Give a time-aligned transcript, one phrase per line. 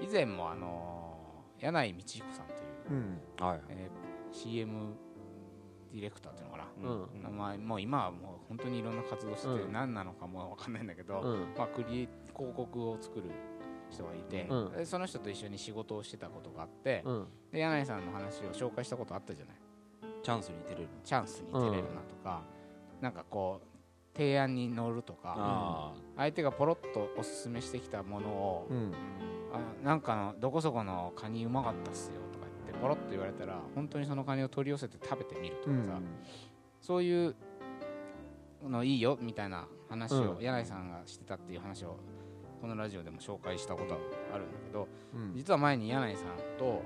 [0.00, 1.16] 以前もあの
[1.58, 2.60] 柳井道彦さんという、
[2.90, 3.46] うん。
[3.46, 3.60] はい。
[3.68, 4.94] えー CM
[5.92, 7.36] ディレクターっていうのかな、うん。
[7.38, 9.72] まあ、もう今はもう本当にいろんな活動してて、うん。
[9.72, 11.54] 何なのかも分かんないんだけど、うん。
[11.56, 13.24] まあ、クリエ広告を作る
[13.90, 14.72] 人がいて、うん。
[14.72, 17.26] でその人と一緒に仕事をしてたことがあって、うん。
[17.50, 19.56] で柳井さんの話を紹介したことあったじゃない。
[20.22, 20.88] チャンスに出れる。
[21.04, 22.42] チャンスに出れるなとか、
[23.00, 28.92] なんかこう提案に乗るとかあ相手がポロッとおすすめしてきたものを、うん
[29.52, 36.02] あなんかのどこそこのカニうまかったっすよとか言ってポロッと言われたら本当にそのカニを取り寄せて食べてみるとかさ、うん。
[36.80, 37.34] そういう
[38.68, 40.42] のいいよみたいな話をうん。
[40.42, 41.96] 柳井さんがしてたっていう話を
[42.60, 43.98] このラジオでも紹介したこと
[44.34, 45.32] あるんだけどうん。
[45.34, 46.26] 実は前に柳井さん
[46.58, 46.82] と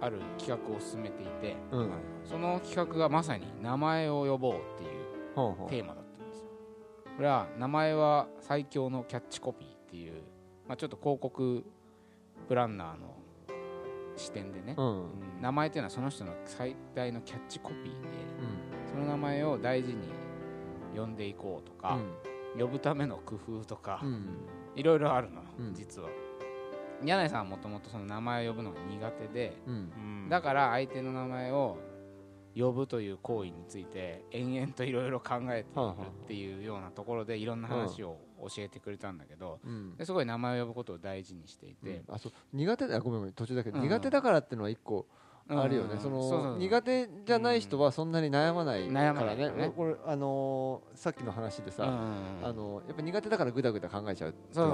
[0.00, 1.56] ある企画を進めていて
[2.24, 5.04] その企画がまさに名前を呼ぼうっていう。
[5.68, 6.46] テーマだったんですよ。
[7.16, 10.22] これは名前は最強のキャッチコピーっていう、
[10.68, 11.64] まあ、ちょっと広告
[12.48, 13.14] プランナーの
[14.16, 15.06] 視点でね、うん。
[15.40, 17.94] 名前っていうのはその人の最大のキャッチコピーでうん。
[18.90, 20.08] その名前を大事に
[20.96, 21.98] 呼んでいこうとか、
[22.58, 24.26] 呼ぶための工夫とか、うん。
[24.76, 25.74] いろいろあるの、うん。
[25.74, 26.08] 実は。
[27.02, 29.58] 柳井さんはもともとその名前を呼ぶのが苦手で、
[30.28, 31.76] だから相手の名前を
[32.56, 35.90] 呼ぶという行為について延々といろいろ考えている
[36.24, 38.16] っていうようなところでいろんな話を
[38.48, 39.96] 教えてくれたんだけどうん。
[39.96, 42.32] ですごい名前を呼ぶことを大事にしていて、あそう。
[42.52, 43.34] 苦手だごめんごめん。
[43.34, 43.84] 途中だけど、うん。
[43.84, 45.06] 苦手だからっていうのは一個
[45.48, 45.60] うん。
[45.60, 45.98] あるよね、
[46.58, 54.68] 苦手じゃない人はそんなに悩まない悩からね,、ねこれあのーさっきの話でさ、うんあのやっぱ苦手だからぐだぐだ考えちゃうってそう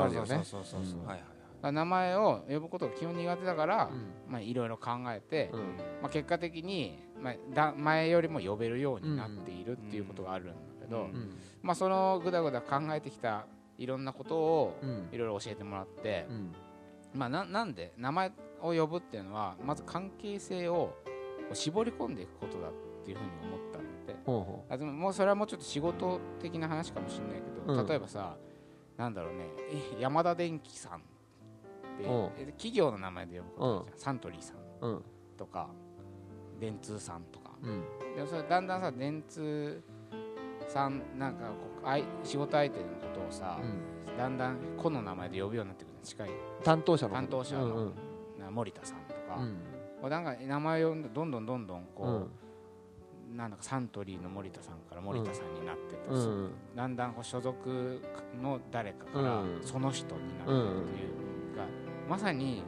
[0.45, 1.41] そうそうのあるよね。
[1.63, 4.33] 名前を呼ぶことが基本苦手だから、うん。
[4.33, 5.61] まあ、いろいろ考えて、うん。
[6.01, 11.05] まあ、結果的に、まあ、だ前よりも呼べるようになっているっていうことがあるんだけど、うん。
[11.05, 11.39] うん。
[11.63, 13.47] まあ、そのぐだぐだ考えてきた
[13.81, 15.09] いろんなことをうん。
[15.11, 16.53] いろいろ教えてもらって、うん。
[17.15, 20.95] まあ、ななんで名前を呼ぶっていうのはまず関係性を
[21.53, 22.73] 絞り込んでいくことだっ
[23.05, 27.87] ていうふうに思ったのでほうほあでももうそれはもうちょっと仕事的な話かもしれないけど、うん。
[27.87, 28.37] 例えばさ
[28.97, 29.47] なんだろうね
[29.97, 31.03] え山田電機さんっ
[31.99, 32.05] て
[32.53, 34.55] 企業の名前で呼ぶことじゃん、サントリーさ
[34.87, 35.03] ん
[35.37, 35.71] とか
[36.61, 37.51] 電通さんとか。
[37.63, 37.85] うん。
[38.15, 39.83] でもそれだんだんさ電通
[40.71, 41.55] さんなんかこ
[41.85, 44.17] うあい仕事相手のことをさ、うん。
[44.17, 46.31] だんだん個の名前で呼ぶようになってくる近い。
[46.63, 47.93] 担当者の担当者の、うんうん。
[48.39, 49.41] な森田さんとか、
[50.03, 50.11] うん。
[50.11, 52.23] なんか名前をどんどんどんどんうこん
[53.33, 56.51] う、なんだかサントリーの森田さんから森田さんになってって、うん。
[56.77, 58.01] だんだんこう所属
[58.43, 59.61] の誰かからうん。
[59.63, 61.07] その人になっていくってい
[61.55, 61.65] うが、
[62.09, 62.63] まさに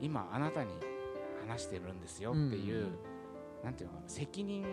[0.00, 0.72] 今あなたに
[1.46, 2.88] 話してるんですよっていう、
[3.64, 4.64] なんていうのかな責任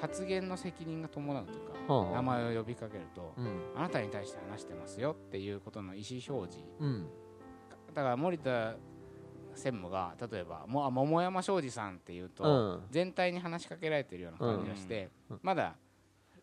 [0.00, 3.60] 発言の責任が伴うというか、名前を呼びかけると、うん。
[3.76, 6.68] あなたに対して話してますよっていうことの意思表示。
[6.78, 7.06] うん。
[7.94, 8.76] だから森田
[9.54, 12.48] 専務が例えばもあ桃山商事さんっていうと、う
[12.78, 12.82] ん。
[12.90, 15.40] 全体に話しかけられてるような感じがして、うん。
[15.42, 15.74] まだ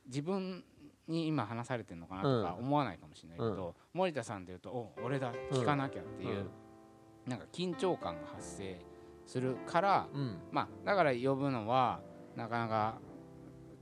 [0.05, 0.63] 自分
[1.07, 2.65] に今話されてるのかなとかうん。
[2.65, 6.45] 思わないかもしれないけど、森田さんっていうとお俺だ聞かなきゃっていう、
[7.25, 8.79] なんか緊張感が発生
[9.25, 10.37] するから、うん。
[10.51, 12.01] まあだから呼ぶのは
[12.35, 13.01] なかなか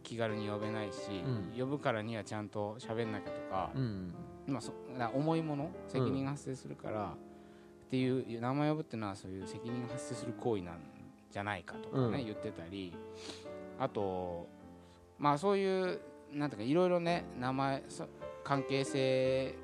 [0.07, 1.59] 気軽に呼べないし、うん。
[1.59, 4.13] 呼ぶからにはちゃんと喋んなきゃとか、うん。
[4.47, 4.71] まあ、そ
[5.13, 7.13] 重いもの責任が発生するから、
[7.87, 10.79] っていう名前を呼ぶっていうのはそういう責任が発生する行為なん
[11.29, 12.25] じゃないかとかね、うん。
[12.25, 12.95] 言ってたり
[13.77, 14.47] あと
[15.19, 15.99] まあそういう
[16.31, 18.07] なんていうかいろいろね名前そ
[18.43, 19.55] 関係性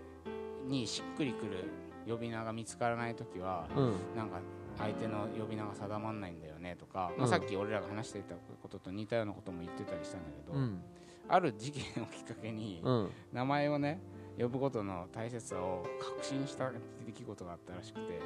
[0.67, 1.69] にしっくりくる
[2.05, 3.93] 呼び名が見つからない時は、うん。
[4.15, 4.41] なんか
[4.77, 10.81] 相手の呼び名が定まんないんだよねとか、まあ、うんさっき俺らが話していたことと似たようなことも言ってたりしたんだけど、うん。
[11.29, 13.09] ある事件をきっかけに、うん。
[13.31, 14.01] 名前をね
[14.37, 16.71] 呼ぶことの大切さを確信した
[17.05, 18.19] 出来事があったらしくて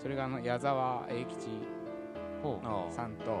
[0.00, 1.48] それがあの矢沢永吉
[2.90, 3.40] さんと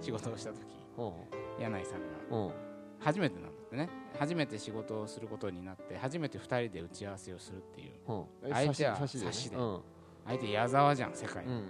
[0.00, 0.58] 仕事をした時
[0.96, 1.14] ほ
[1.60, 2.54] 柳井さんが。
[3.00, 3.88] 初めてなんだってね。
[4.18, 7.92] 初めて仕事をすることになって初めて2人で打ち合わせをするっていう。
[8.52, 9.56] 相手は差しで
[10.26, 11.62] 相手矢沢じゃん世界うの、ん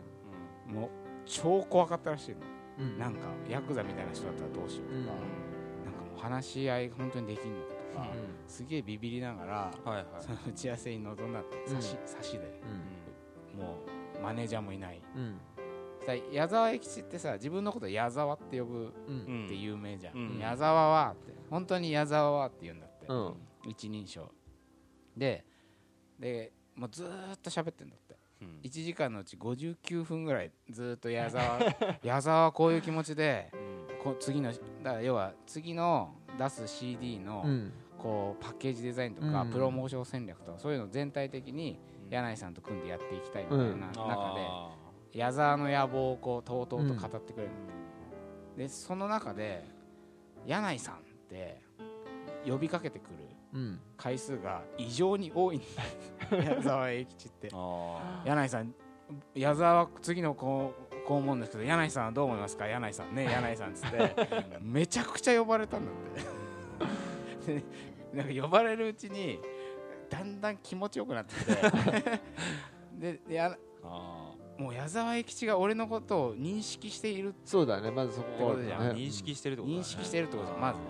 [0.66, 0.90] もう
[1.26, 2.38] 超怖かったらしいの。
[2.78, 2.98] うん。
[2.98, 5.06] なんかヤクザみたいな人だったらどうしようとか、うん。
[5.06, 5.20] なんか
[6.10, 10.06] もう話し合いが本当にできんのかとか、うすげえビビりながらはいはい。
[10.20, 12.38] その打ち合わせに臨んだって差し,、差しで。
[12.38, 13.58] ん。
[13.58, 13.78] も
[14.18, 15.00] うマネージャーもいない。
[16.32, 20.38] 矢沢永吉ってさ自分のこと矢沢って呼ぶって有名じゃん、うん。
[20.38, 23.34] 矢沢はって本当に矢沢はって言うんだって、うん。
[23.66, 24.30] 一人称。
[25.16, 25.44] で
[26.18, 28.12] でもうずーっと喋ってんだって。
[28.12, 28.13] うん
[28.62, 31.58] 1時間のうち59分ぐらいずーっと矢沢
[32.02, 33.50] 矢沢はこういう気持ちで
[34.02, 37.72] こ次のだから要は次の出す CD の、うん。
[37.98, 39.50] こうパッケージデザインとか、うん。
[39.50, 41.78] プロモーション戦略とかそういうのを全体的に
[42.10, 44.70] 柳井さんと組んでやっていきたいみたいな中で、あ
[45.12, 47.50] 矢沢の野望をこうとうとうと語ってくれる。
[48.58, 49.64] でその中で
[50.44, 50.98] 柳井さんっ
[51.30, 51.62] て
[52.46, 53.16] 呼びかけてくる。
[53.28, 53.43] うん
[53.96, 55.56] 回数が異常に多い。
[55.56, 55.60] ん
[56.30, 57.50] だよ矢沢永吉って。
[58.24, 58.74] 柳井さん
[59.34, 62.66] 矢沢は次のこうこう思うんですけど柳井さんはどう思いますか？
[62.66, 63.96] 柳井さんね 柳井さんっつって。
[63.98, 65.94] ーめちゃくちゃ呼ばれたんだっ
[67.44, 67.54] て。
[67.54, 67.64] で
[68.14, 69.38] なんか呼ばれるうちに
[70.08, 72.20] だんだん気持ちよくなってきて。
[72.98, 79.82] ででやあもう矢沢永吉が俺のことを認識しているそうだねまずそこってことじゃんー認識してるってことだね。
[79.82, 80.80] 認識してるってことまず。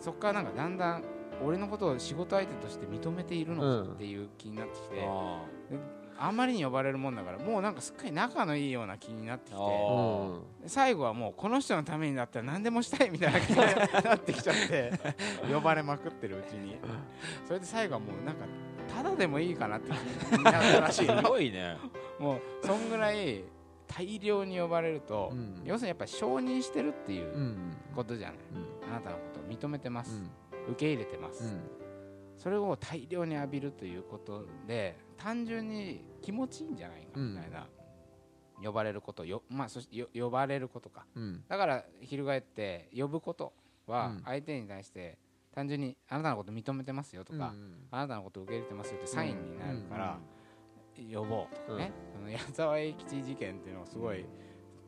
[0.00, 1.04] そっからなんかだんだん
[1.42, 5.42] 俺のことを仕事相手として認めているのかっていう気になってきて、あ
[6.20, 9.60] あんまりに呼ばれるもんだからもうなんかすっかり仲のいいような気になってきて
[10.66, 13.56] 最後はもうこの人のためになったら何でもしたいみたいな気に
[14.04, 14.92] なってきちゃって
[15.52, 16.76] 呼ばれまくってるうちに。
[17.46, 18.44] それで最後はもうなんか
[18.92, 19.92] ただでもいいかなって
[20.30, 21.06] 気になったらしい。
[21.06, 21.76] ーすごいね。
[22.18, 23.44] もうそんぐらい
[23.86, 25.62] 大量に呼ばれると、うん。
[25.64, 27.76] 要するにやっぱり承認してるっていううん。
[27.94, 28.92] ことじゃない、うん。
[28.92, 30.30] あなたのことを認めてます、うん
[30.68, 31.60] 受け入れてます、うん。
[32.36, 37.66] それを大量に浴びるということで単純に気持ちいいんじゃないかみたいな、
[38.62, 41.06] 呼ばれることよまあそしてよ呼ばれることか。
[41.14, 41.44] うん。
[41.48, 43.52] だから翻って呼ぶこと
[43.86, 44.22] はうん。
[44.24, 45.18] 相手に対して
[45.54, 47.54] 単純にあなたのこと認めてますよとか、
[47.90, 50.18] あなたのこと受け入れてますよってサインになるから、
[50.96, 54.24] 呼ぼうとかね、その矢沢永吉事件っていうのがすごい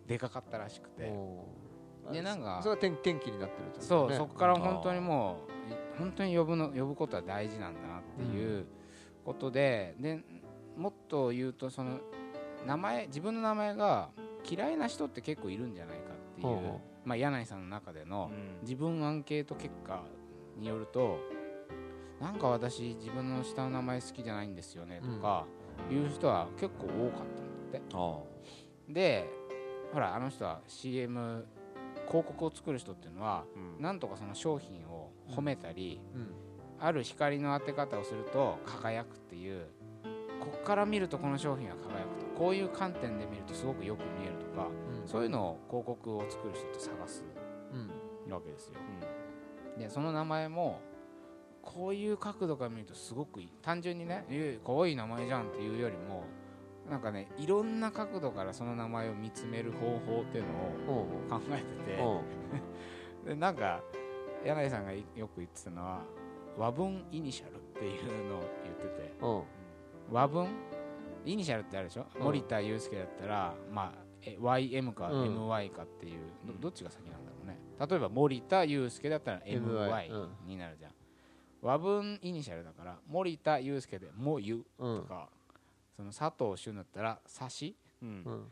[0.07, 1.13] でかかったらしくて、
[2.13, 4.17] でなんかそれが転転機になってるってことそう、ね。
[4.17, 5.60] そこから本当にもう
[6.01, 8.67] 本当に呼ぶの呼ぶことは大事なんだなっていう
[9.25, 10.21] ことで、で
[10.77, 11.99] もっと言うとその
[12.67, 14.09] 名前自分の名前が
[14.49, 18.63] 嫌いな人って結構いるんじゃないかっていう、ほうほまあ、柳井さんの中でのうん。
[18.63, 20.03] 自分アンケート結果
[20.59, 21.19] によると
[22.21, 25.47] なんか私自分の下の名前好きじゃないんですよねとか
[25.91, 27.83] いう人は結構多かったんだって。
[27.95, 28.19] あ
[28.89, 29.29] で
[29.93, 31.47] ほらあの人は CM
[32.07, 33.83] 広告を作る人っていうのはーうん。
[33.83, 35.00] なんとかその商品を
[35.37, 36.35] 褒めたり、うん。
[36.83, 39.67] ある光の当て方をすると輝くっていう
[40.41, 44.69] ここから見るとこの商品は輝くとこういう観点で見るとすごくよく見えるとか
[45.03, 45.07] うん。
[45.07, 47.25] そういうのを広告を作る人って探す
[48.27, 48.33] うん。
[48.33, 48.75] わけですよ。
[49.79, 50.81] でその名前も
[51.63, 53.53] こういう角度から見るとすごくいい。
[53.61, 56.25] 単純にねえかわいい名前じゃんっていうよりも
[56.91, 61.63] なんかねいろんな角度からその名前を見つめる方法っていうのを考えて
[61.97, 61.99] て。
[63.35, 63.83] でなんか
[64.45, 66.01] 柳井さんがよく言ってたのは
[66.57, 69.15] 和文イニシャルっていうのを言ってて。
[69.23, 69.45] おう
[70.11, 70.49] 和文？
[71.25, 72.23] イニシャルってあるでしょ、うん。
[72.25, 75.49] 森田祐介だったら、まあ、え YM かうん。
[75.49, 77.59] MY かっていう、どどっちが先なんだろうね。
[77.79, 80.49] 例えば森田祐介だったら MY うん。
[80.49, 80.93] になるじゃん、
[81.63, 85.03] 和文イニシャルだから森田祐介で「もゆ」うん。
[85.03, 85.29] とか、
[85.97, 87.77] その佐藤俊だったら「さし？
[88.03, 88.23] うん。
[88.25, 88.49] うん」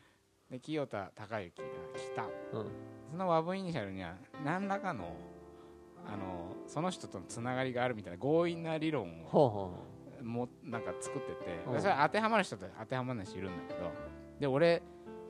[0.50, 1.64] で清田孝之が
[2.12, 2.66] 「北」うん。
[3.10, 4.14] その和文イニシャルには
[4.44, 5.16] 何らかの
[6.08, 11.80] あのその人とのつながりがあるみたいな強引な理論をほうほもなんか作っててうん。
[11.80, 13.90] それ当てはまる人と当てはまらない人いるんだけど
[14.40, 14.82] で俺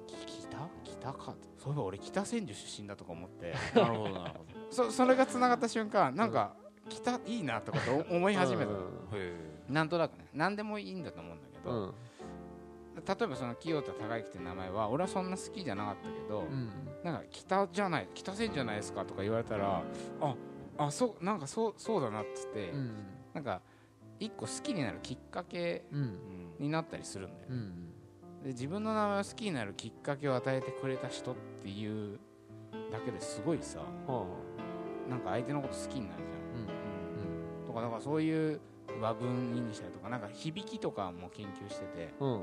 [0.07, 1.35] き北北か？
[1.59, 6.55] そういえば俺北千住出身だとか思ってなるほどなるほそそれがつながった瞬間なんか
[6.89, 8.79] 北いいなとかと思うい始めたど
[9.13, 9.35] へ
[9.69, 11.95] なんとなくね何でもいいんだと思うんだけど、うん。
[13.07, 16.71] 例えばその清田孝之って名前は俺はそんな好きじゃなかったけど、うん。
[17.05, 19.83] なんか北じゃない北千住じゃないですかとか言われたら
[20.21, 20.35] あ
[20.79, 22.93] あそうなんかそうそうだなっつって、うん。
[23.35, 23.61] なんか
[24.21, 26.01] 一個好きになるきっかけうん。
[26.01, 27.93] うんになったりするんだよ、うん。
[28.43, 32.19] で自分の名前を好きになるきっかけを与えてくれた人っていう
[32.91, 34.27] だけですごいさほ
[35.09, 36.69] なんか相手のこと好きになるじううん。
[36.69, 37.67] ゃん。
[37.67, 38.61] とかだからそういう
[39.01, 42.43] 和文イニシャルとかなんか響きとかも研究しててうん。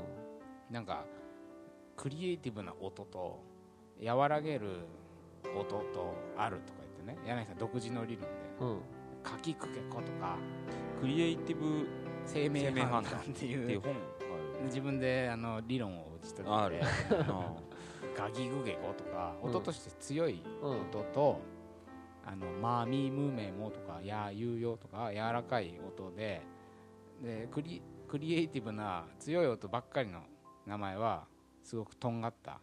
[0.70, 1.04] なんか
[1.96, 3.42] クリエイティブな音と
[4.02, 4.86] 和らげる
[5.58, 8.28] 音とあるとかね柳井さん独自の理論で
[8.60, 8.80] うん
[9.22, 10.36] 「かきくけこ」とか
[11.00, 11.86] クリエイティブ
[12.26, 13.78] 「生命判断」っていう。
[13.78, 14.16] う本
[14.64, 16.80] 自分であの理論を打ち立ててがある。
[17.28, 17.54] あ
[18.16, 19.50] ガギグゲコとかうん。
[19.50, 21.40] 音として強いうん音と、
[22.24, 26.42] あのマーミームーメモとかやーゆうよとか柔らかい音で
[27.22, 30.22] でクリクリエイティブな強い音ばっかりの
[30.66, 31.26] 名前は
[31.62, 32.60] すごくとんがった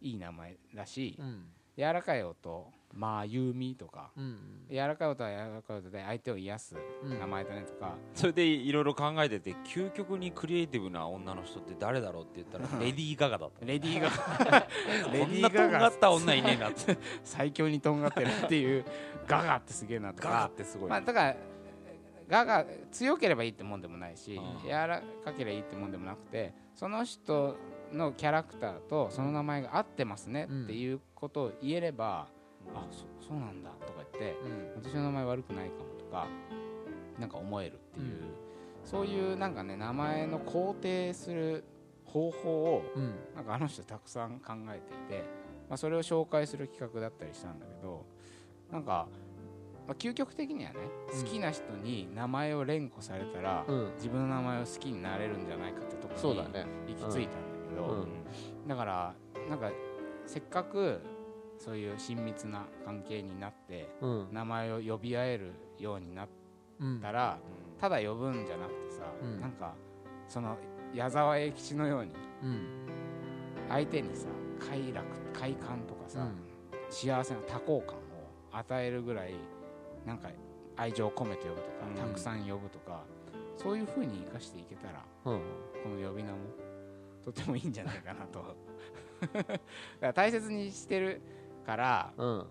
[0.00, 1.52] いい名前だしうん。
[1.76, 4.38] 柔らかい音まあゆうみとかうん。
[4.70, 7.18] 柔らかい音は柔らかい音で相手を癒すうん。
[7.18, 13.66] 名前だねとか、それでいろいろ考えてて究極にクリエイティブな女の人って誰だろうって言ったらレディー・ガガだった。
[13.66, 14.08] レディーガ
[15.12, 18.84] レデ こんなィーガガとんがった女いねえなって 最強にとんがってるっていう
[19.26, 21.34] ガガってすげえなとガガかってすごいまあだか
[22.28, 24.62] らがが強ければいいってもんでもないしうん。
[24.62, 27.56] 柔らかければいいってもんでもなくてその人
[27.92, 32.28] のキャラクターとその名前が合ってますねっていうことを言えれば、
[32.74, 34.38] あそそうなんだとか言って
[34.76, 36.26] うん私の名前悪くないかもとか
[37.18, 38.22] なんか思えるっていう、
[38.84, 41.64] そういうなんかね名前の肯定する
[42.04, 43.14] 方法をうん。
[43.34, 45.24] なんかあの人たくさん考えていて、
[45.68, 48.04] まあ、それを紹介する企画だったりしたんだけど
[48.70, 49.08] なんか、
[49.88, 50.78] まあ、究極的にはね
[51.12, 51.22] うん。
[51.22, 53.92] 好きな人に名前を連呼されたら、うん。
[53.96, 56.66] 自分の名前を好きになれるんじゃないかってところにそうだね。
[56.86, 57.26] 行き着いたんだ
[57.68, 58.68] けど、うん。
[58.68, 59.14] だから
[59.48, 59.70] なんか
[60.26, 61.00] せっかく
[61.58, 64.28] そういう親密な関係になってうん。
[64.32, 66.28] 名前を呼び合えるようになっ
[66.80, 67.00] うん。
[67.00, 67.38] たら、
[67.80, 69.40] ただ呼ぶんじゃなくてさ、うん。
[69.40, 69.74] なんか
[70.28, 70.56] その
[70.94, 72.66] 矢沢永吉のようにうん。
[73.68, 74.26] 相手にさ
[74.60, 76.28] 快楽快感とかさ、
[76.90, 78.00] 幸せな多幸感を
[78.52, 79.34] 与えるぐらい
[80.06, 80.28] なんか
[80.76, 81.94] 愛情を込めて呼ぶとか、うん。
[81.94, 83.02] たくさん呼ぶとか
[83.56, 85.40] そういう風に生かしていけたらうん。
[85.82, 86.38] この呼び名も
[87.24, 88.44] とてもいいんじゃないかなと。
[89.32, 89.60] だか
[90.00, 91.22] ら大切にしてる
[91.64, 92.46] から、うん。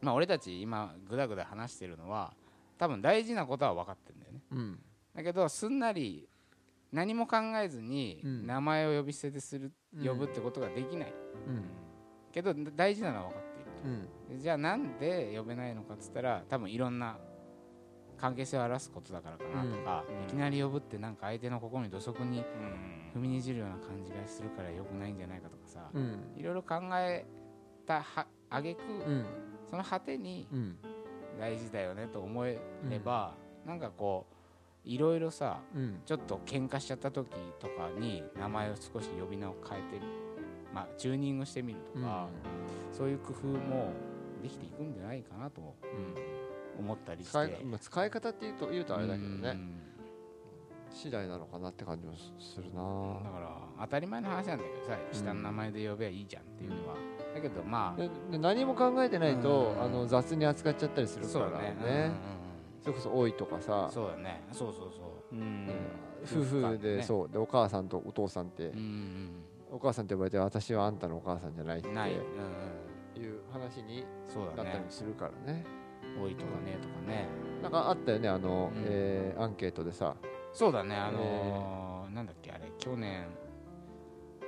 [0.00, 2.34] まあ、俺たち今グダグダ話してるのは
[2.76, 4.40] 多分大事なことは分かってるんだよね。
[4.50, 4.78] うん。
[5.14, 6.28] だけどすんなり
[6.92, 8.46] 何も考えずにうん。
[8.46, 10.06] 名前を呼び捨てでする、うん。
[10.06, 11.14] 呼ぶってことができない。
[11.46, 11.64] うん。
[12.32, 17.16] けど大事なのは分かっているじゃあなんで呼べないのかっつったら多分いろんな
[18.18, 20.24] 関係性を表すことだからかなとか、うん。
[20.24, 22.44] いきなり呼ぶってなんか相手の心に土足にうん。
[23.14, 26.32] 踏みにじるような感じがするからよくないんじゃないかとかさ、うん。
[26.36, 27.24] いろいろ考え
[27.86, 29.26] たはあげく、うん。
[29.68, 30.76] その果てにうん。
[31.38, 33.34] 大事だよねと思えれば、
[33.66, 34.26] なんかこ
[34.86, 36.00] ういろいろさうん。
[36.04, 40.00] ちょっと喧嘩しちゃった時とかに名前を少し呼び名を変えて
[40.72, 42.28] まあチューニングしてみるとか、
[42.92, 43.92] そういう工夫も
[44.42, 45.74] できていくんじゃないかなと
[46.78, 47.30] 思ったりして。
[47.30, 49.50] 使いまあ使い方っていうと言うとあれだけどね。
[49.50, 49.80] うん。
[50.90, 52.80] 次第なのかなって感じもするな。
[53.24, 56.94] だから当たり前の話なんだけどさ下の名前で呼べばいいじゃんっていうのは、
[57.34, 58.36] だけどまあ。
[58.38, 59.82] 何も考えてないとうん。
[59.82, 61.74] あの雑に扱っちゃったりするからそうだね。
[61.84, 62.12] ね
[62.80, 63.88] それこそ多いとかうんさ。
[63.92, 64.42] そうだね。
[64.52, 65.34] そうそうそう。
[65.34, 65.40] うん。
[65.40, 65.70] うん。
[66.24, 67.28] 夫夫婦でそう。
[67.28, 69.30] でお母さんとお父さんってうん
[69.72, 71.88] お母さんって呼ばれて私はあんたのお母さんじゃないって。
[71.88, 71.94] い、う
[73.52, 74.70] 話にそうだね。
[74.70, 75.64] なったりするからね。
[76.20, 77.26] 多いとかねとかね。
[77.62, 78.84] なんかあったよねあのうん。
[78.86, 80.14] えーアンケートでさ。
[80.52, 80.94] そうだね。
[80.94, 82.14] あのー。
[82.14, 83.26] なんだっけあれ去年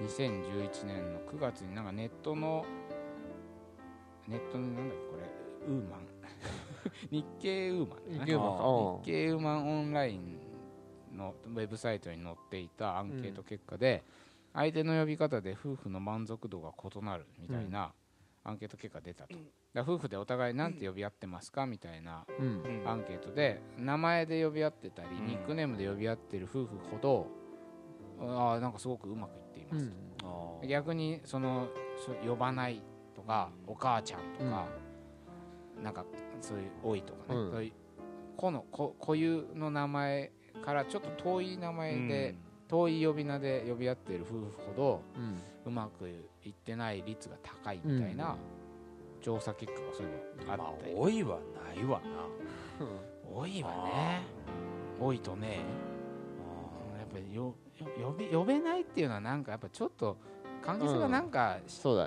[0.02, 2.64] 2011年の9月になんかネットの
[4.28, 5.26] ネットのなんだっけこれ
[5.66, 6.06] ウーマン。
[7.10, 9.68] 日経ウーマン日経ウーマン。
[9.68, 10.38] オンライン
[11.16, 14.04] のウェブサイトに載っていたアンケート結果で、
[14.52, 17.92] 相手の呼び方で夫婦の満足度が異なるみたいな
[18.44, 22.82] アンケート結果が出たと、だから夫婦でお互いなんて呼び合ってますかみたいなうん。
[22.86, 25.26] アンケートで名前で呼び合ってたり、うん。
[25.26, 27.26] ニックネームで呼び合ってる夫婦ほど
[28.20, 29.90] ああなんかすごくうまくいっます、
[30.22, 30.66] あー。
[30.66, 31.68] 逆にその
[32.04, 32.82] そ呼ばない
[33.14, 34.66] とか、お母ちゃんとか、
[35.82, 36.04] なんか
[36.40, 37.50] そういう多いとかね、うん。
[37.50, 37.72] そういう
[38.36, 40.32] 子の子固有の名前
[40.64, 42.34] からちょっと遠い名前で、
[42.68, 45.38] 遠い呼び名で呼び合っている夫婦ほどうん。
[45.66, 46.08] うまく
[46.44, 48.36] いってない率が高いみたいな
[49.20, 50.08] 調査結果がそうい
[50.44, 51.38] うのあまあったり、多いは
[51.74, 52.06] ないわな。
[53.34, 54.22] 多いわね。
[55.00, 55.60] 多いとね
[56.98, 60.16] やっぱりよよ呼び呼べないっていうのはなんかやっぱちょっと
[60.62, 61.58] 関係性がなんか、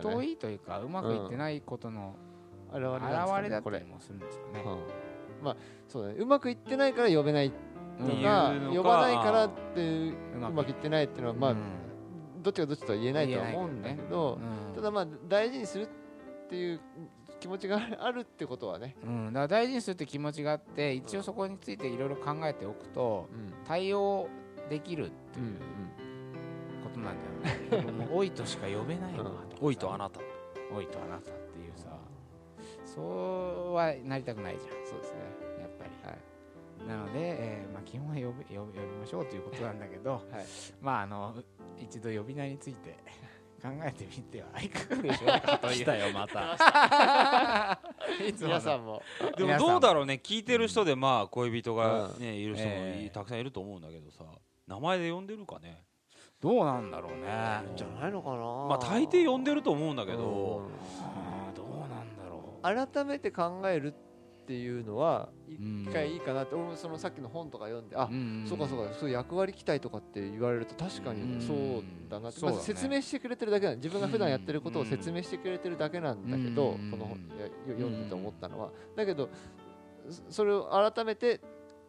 [0.02, 2.16] 遠いというかうまくいってないことの
[2.74, 2.82] 現
[3.42, 4.64] れだっこれたりもするんですかね。
[4.66, 4.70] う
[5.42, 5.44] ん。
[5.44, 5.58] まあ
[5.88, 6.16] そうだね。
[6.20, 7.54] うまくいってないから呼べない
[8.00, 11.58] うんとか呼ばないからっていううまくいってないっていうのはまあうん。
[12.42, 14.76] どっちがどっちとは言えないとは思うんだけどうん。
[14.76, 15.88] ただまあ大事にするっ
[16.50, 16.82] ていう
[17.40, 18.96] 気持ちがあるってことはね。
[19.04, 23.54] うん、だから大事にするって気持ちがあって一応そこについていろいろ考えておくとうん。
[23.66, 24.28] 対応
[24.70, 25.46] できるってうん。
[25.48, 27.16] いうことなん
[27.72, 30.20] じゃない、もう多いとしか呼べないわとかさ多いとあなた。
[30.72, 31.88] 多いとあなたっていうさ。
[32.86, 34.70] そうはなりたくないじゃん。
[34.86, 35.20] そうですね。
[35.60, 36.88] やっぱり、はい。
[36.88, 40.46] なので、えーまあ、基本は呼び呼び呼びましょうということなんだけど、 はい。
[40.82, 41.36] まああの
[41.78, 42.96] 一度呼び名について
[43.62, 45.58] 考えてみてはいかがでしょうか。
[45.60, 47.80] という来たよまた。
[48.42, 49.02] 皆さんも。
[49.38, 50.20] でもどうだろうね。
[50.24, 54.24] 聞いてる人でまあ恋人がねいる人もええたくさんいると思うんだけどさ
[54.70, 55.84] 名前で呼んでるかね。
[56.40, 57.26] どうなんだろうね。
[57.76, 58.36] じゃないのかな。
[58.38, 60.62] まあ大抵呼んでると思うんだけど。
[61.02, 78.72] あーどうなんだろ改めて考えるっていうのはうん一回いいかなって俺もそのさっきの本とか読んであう、んそうかそうかそういう役割期待とかって言われると確かうんにそうだなって、まず説明してくれてるだけなん自分が普段やってることを説明してくれてるだけなんだけど、うんこの本いや読んでて思ったのは。
[78.96, 79.30] だけど
[80.10, 81.42] そそれを改めて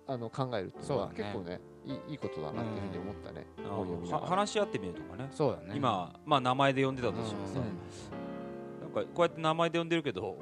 [0.06, 4.36] あの考えるっていうのは結構ねいいいいことだなっていうふうに思ったね、あ本読みなはがら。
[4.36, 5.28] 話し合ってみるとかね。
[5.32, 5.76] そうだね。
[5.76, 8.92] 今まあ名前で呼んでたとしてもさうん。
[8.92, 10.36] なんかこうやって名前で呼んでるけどど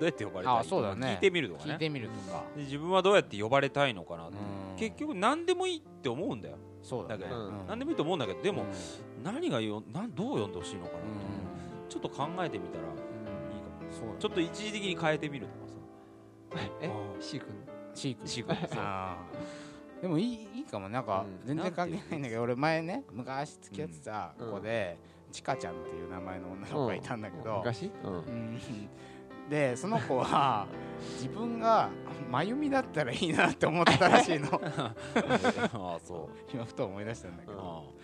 [0.00, 1.06] うやって呼ばれたいあそうだね。
[1.06, 1.72] 聞いてみるとかね。
[1.72, 2.44] 聞いてみるとか。
[2.56, 4.36] で自分はどうやって呼ばれたいのかなって。
[4.36, 4.76] うん。
[4.78, 6.56] 結局何でもいいって思うんだよ。
[6.82, 7.24] そうだね。
[7.24, 7.46] だけど。
[7.46, 7.66] うん。
[7.66, 8.42] 何でもいいと思うんだけど。
[8.42, 9.22] でもうん。
[9.24, 11.88] 何がよなんどう呼んでほしいのかなとうん。
[11.88, 13.90] ちょっと考えてみたらいいかも。
[13.90, 16.68] そうちょっと一時的に変えてみるとかさ。
[16.80, 16.88] え？
[16.88, 16.90] あ
[17.20, 17.48] C 君。
[17.94, 19.67] シークシークあー
[20.00, 20.88] でもいいいいかも。
[20.88, 21.46] なんかうん。
[21.46, 24.50] 全然関係ないんだけど俺前ね昔付き合ってたうん。
[24.52, 24.98] 子で
[25.32, 27.58] ちかちゃんっていう名前の女の子がいたんだけど。
[27.58, 27.90] 昔、
[29.50, 30.66] でその子は
[31.14, 31.90] 自分が
[32.30, 34.48] 真由美だったらいいなって思ってたらしいの。
[34.60, 34.94] あ
[35.96, 36.54] あそう。
[36.54, 37.58] 今ふと思い出したんだけど。
[37.60, 37.98] あ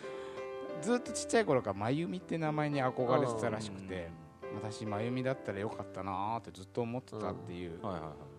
[0.82, 4.10] ずっとちっちゃい頃から真由美って名前に憧れてたらしくあて
[4.54, 7.82] 私真由美だったらよかったなーってずっと思ってたっていう。
[7.82, 8.33] はいはいはい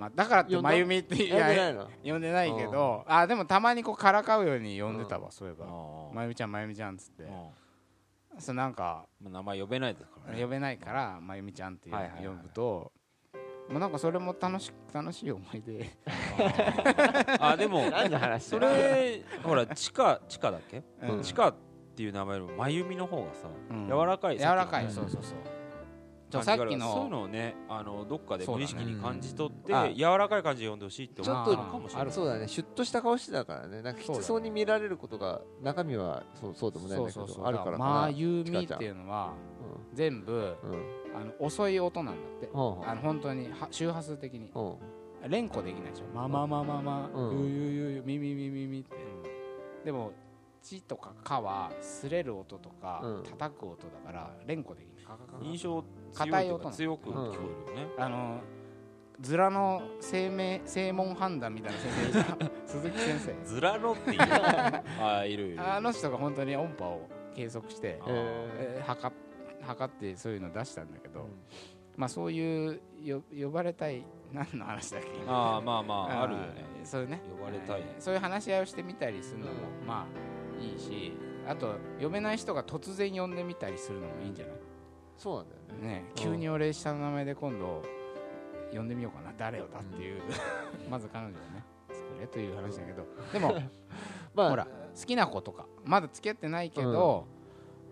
[0.00, 5.66] まあだからって呼んだ真由美っていやってなやいの呼んでないけどあでもたまにこうからかうように呼んでたわそういえば。
[5.66, 5.68] あ
[6.14, 7.24] 真由美ちゃん真由美ちゃんっつって。
[7.28, 10.42] あそうなんかまあ名前呼べないですからね。
[10.42, 11.96] 呼べないから真由美ちゃんって呼
[12.30, 12.92] ぶと
[13.68, 15.90] もうなんかそれも楽し楽しい思い出。
[17.38, 20.82] あでも何の話それほら地下地下だっけ？
[21.02, 21.22] うん。
[21.22, 21.54] 地下っ
[21.94, 23.86] ていう名前よりも真由美の方がさうん。
[23.86, 25.38] 柔らかい柔らかいそうそうそう
[26.38, 29.78] 感じさっきからそういうののをねあのどっかで無意識に感じ取ってうん。
[29.78, 32.48] あ柔らかい感じで呼んでほしいって思うちょっとのかもしれないあるそうだね。
[32.48, 33.82] シュッとした顔してたからね。
[33.82, 37.46] なんかきつそうに見られることが中身はそうそうでもないんだけどそうそうそう。
[37.46, 37.90] あるからかな。
[38.12, 39.32] 真由美っていうのは
[39.92, 40.70] 全部うん。
[40.70, 40.82] うん。
[41.16, 42.46] あの遅い音なんだって。
[42.46, 44.50] うんあの本当には周波数的に。
[44.54, 44.60] う。
[44.60, 44.74] ん
[45.28, 46.04] 連呼できないでしょ。
[46.14, 47.18] まあまあまあまあまあ。
[47.18, 47.40] うん。
[47.40, 48.96] ゆゆゆゆみみみみみって。
[49.84, 50.12] でも
[50.62, 53.22] 「ち」とか「か」は擦れる音とかうん。
[53.24, 55.00] 叩く音だから連呼できない。
[55.42, 55.82] 印象
[56.14, 57.92] 硬い音強く聞こえるよね。
[57.98, 58.40] あの
[59.20, 63.34] ズラの生命正門判断みたいな先生鈴木先生。
[63.44, 64.82] ずらのっていうあ
[65.18, 65.60] あいるいる。
[65.62, 68.48] あの人が本当に音波を計測してあえ
[68.78, 69.16] えー測っ
[69.62, 71.26] 測ってそういうの出したんだけど
[71.98, 75.08] まあそういうよ呼ばれたい何の話だっけ？
[75.28, 76.46] ああまあまああるよね。
[76.82, 77.20] ーそういうね。
[77.38, 77.80] 呼ばれたい。
[77.82, 79.52] えーそういう話し合いをしてみたりするのも
[79.86, 80.06] ま
[80.58, 81.12] あいいし
[81.46, 84.56] あと呼べない人が突然呼んでみたりするのもいいんじゃない？
[85.20, 85.88] そうなんだよね。
[86.00, 87.82] ね急に俺下の名前で今度
[88.72, 89.34] 呼んでみようかな。
[89.36, 90.22] 誰をだっていう
[90.88, 93.06] まず彼女をね作れという話だけど。
[93.30, 93.54] でも
[94.34, 97.26] まあほら好きな子とかまだ付き合ってないけど、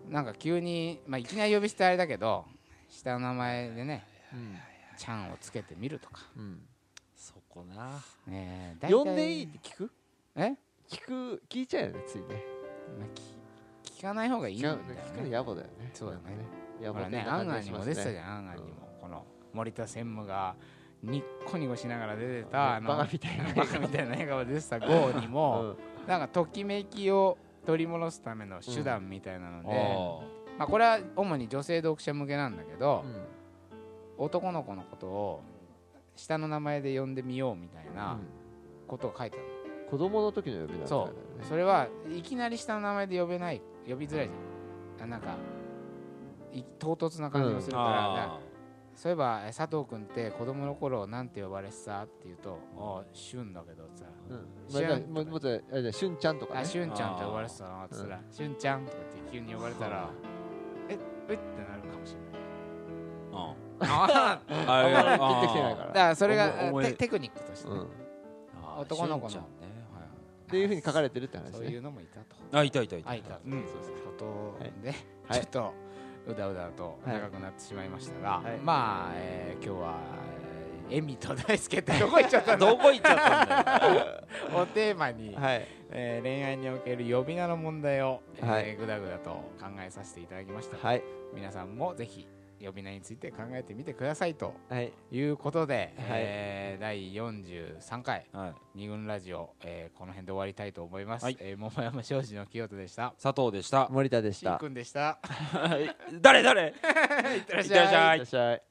[0.07, 2.45] なんか急に、まあ、いきなり呼び捨てあれだけど
[2.89, 4.57] 下の名前でねうん
[4.97, 6.67] 「ちゃん」をつけてみるとか、うん。
[7.15, 7.91] そこな。
[8.25, 8.93] ねえ大体。
[8.93, 9.91] 呼んでいいって聞く？
[10.35, 10.55] え、
[10.87, 12.43] 聞く聞いちゃうよねついね。
[12.97, 13.39] まあ、聞
[13.99, 15.91] 聞かない方がいいんだよ聞く聞くのね野暮だよね。
[15.93, 16.37] そうだね
[16.81, 20.55] 野ほらねアンアンにも出てたじゃんアンアンにも、この森田専務が
[21.03, 25.75] ニッコニコしながら出てたあのバカみたいなバカみたいな笑顔で出てた GO にも、
[26.07, 33.27] なんかときめきを取り戻すための手段みたいなので、あまあ、これは主に女性読者向けなんだけど、うん。
[34.17, 35.41] 男の子のことを
[36.17, 38.19] 下の名前で呼んでみようみたいなうん。
[38.87, 41.09] ことを書いてある、子供の時の呼び名そ
[41.41, 41.45] う。
[41.45, 45.07] それはいきなり下の名前で呼べない呼びづらいじゃん。
[45.07, 45.33] あなんかい
[46.79, 48.39] 唐突な感じもするから、あ
[48.95, 54.05] そういえばえ佐藤君って子供の頃なんて呼ばれてたって言うと「ああ旬だけどさ。
[54.29, 54.35] うん。
[54.37, 56.59] まあじゃあもうもうちゃんとかね。
[56.59, 60.09] あしゅんちゃんって呼ばれてたな」っつったら「しゅんちゃん」とかって急に呼ばれたら
[60.89, 60.97] 「え
[61.29, 62.39] えっ?」てなるかもしれない。
[63.31, 65.87] ああああんまりあピンときてないから。
[65.87, 66.51] だからそれが
[66.83, 67.69] テテクニックとして。
[68.79, 69.39] 男の子の。
[69.39, 71.51] っていうふうに書かれてるって話ね。
[71.51, 72.35] そういうのもいたと。
[72.35, 73.09] はいあいたいたいた。
[73.11, 74.89] あいた、うん、そうそうことで、
[75.27, 75.39] はい。
[75.39, 75.73] ちょっと
[76.27, 78.57] うだうだと長くなってしまいましたが、はい。
[78.63, 79.97] まあ、えー今日は
[80.33, 80.49] えー
[80.91, 83.99] エミと大輔ってどこ行っちゃったんだ どこ行っちゃったんだ
[84.55, 84.61] よ。
[84.63, 85.67] をテーマに、はい。
[85.91, 88.75] えー恋愛における呼び名の問題を、えーはい。
[88.75, 91.03] ぐだぐだと考えさせていただきました、はい。
[91.33, 92.27] 皆さんもぜひ
[92.61, 94.91] 呼び名について考えてみてくださいとはい。
[95.11, 96.07] いうことで、はい。
[96.09, 98.53] えー第43回はい。
[98.75, 101.37] 二軍ラジオ、えーこの辺で終わりたいと思います、はい。
[101.39, 103.13] えー桃山商事の清人でした。
[103.21, 103.87] 佐藤でした。
[103.89, 104.57] 森田でした。
[104.57, 105.19] くんでした。
[106.21, 106.67] 誰誰？
[107.37, 107.65] いってらっしゃい。
[107.65, 108.15] いってらっしゃい。
[108.15, 108.63] いらっしゃい